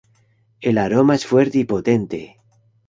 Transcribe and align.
El 0.61 0.79
aroma 0.79 1.13
es 1.13 1.27
fuerte 1.27 1.59
y 1.59 1.63
potente. 1.63 2.37